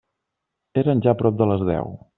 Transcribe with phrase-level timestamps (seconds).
[0.83, 1.99] Eren ja prop de les deu.